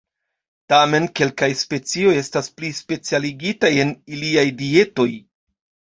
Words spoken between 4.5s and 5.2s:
dietoj.